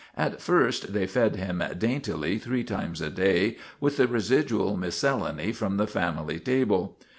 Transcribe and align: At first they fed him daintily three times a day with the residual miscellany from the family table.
At 0.17 0.41
first 0.41 0.93
they 0.93 1.05
fed 1.05 1.35
him 1.35 1.61
daintily 1.77 2.39
three 2.39 2.63
times 2.63 3.01
a 3.01 3.11
day 3.11 3.57
with 3.79 3.97
the 3.97 4.07
residual 4.07 4.75
miscellany 4.75 5.51
from 5.51 5.77
the 5.77 5.85
family 5.85 6.39
table. 6.39 6.97